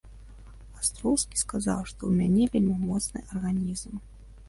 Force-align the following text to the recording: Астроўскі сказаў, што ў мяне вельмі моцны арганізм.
Астроўскі 0.83 1.43
сказаў, 1.43 1.79
што 1.93 1.99
ў 1.99 2.11
мяне 2.19 2.51
вельмі 2.57 2.81
моцны 2.91 3.19
арганізм. 3.33 4.07